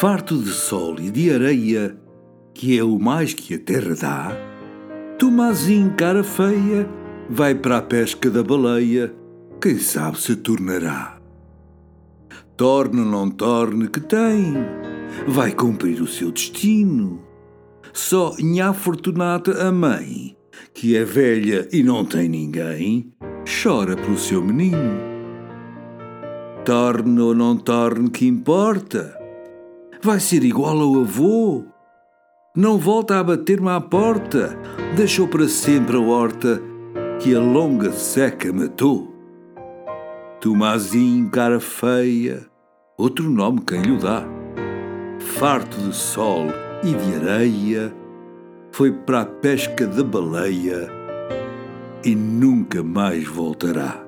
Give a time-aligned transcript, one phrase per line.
[0.00, 1.98] farto de sol e de areia,
[2.54, 4.32] que é o mais que a terra dá,
[5.18, 6.88] Tomazinho cara feia
[7.28, 9.12] vai para a pesca da baleia,
[9.60, 11.18] quem sabe se tornará.
[12.56, 14.54] Torne não torne que tem,
[15.26, 17.20] vai cumprir o seu destino.
[17.92, 20.36] Só Nha Fortunata a mãe,
[20.72, 23.12] que é velha e não tem ninguém,
[23.44, 24.96] chora pelo seu menino.
[26.64, 29.17] Torne ou não torne que importa,
[30.02, 31.64] vai ser igual ao avô.
[32.54, 34.58] Não volta a bater-me à porta,
[34.96, 36.60] deixou para sempre a horta
[37.20, 39.14] que a longa seca matou.
[40.40, 42.46] Tomazinho, cara feia,
[42.96, 44.24] outro nome quem lhe dá,
[45.18, 46.46] farto de sol
[46.82, 47.94] e de areia,
[48.70, 50.88] foi para a pesca da baleia
[52.04, 54.07] e nunca mais voltará.